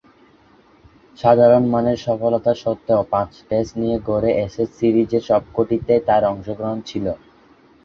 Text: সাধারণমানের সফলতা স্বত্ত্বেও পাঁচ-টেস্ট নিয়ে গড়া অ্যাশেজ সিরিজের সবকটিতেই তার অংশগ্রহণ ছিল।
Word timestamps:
সাধারণমানের 1.17 1.97
সফলতা 1.99 2.51
স্বত্ত্বেও 2.55 3.01
পাঁচ-টেস্ট 3.11 3.73
নিয়ে 3.81 3.97
গড়া 4.07 4.31
অ্যাশেজ 4.35 4.69
সিরিজের 4.77 5.23
সবকটিতেই 5.29 6.01
তার 6.07 6.23
অংশগ্রহণ 6.31 6.79
ছিল। 6.85 7.05